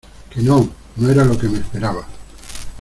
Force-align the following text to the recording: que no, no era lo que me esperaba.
que 0.31 0.41
no, 0.41 0.67
no 0.95 1.11
era 1.11 1.23
lo 1.23 1.37
que 1.37 1.47
me 1.47 1.59
esperaba. 1.59 2.03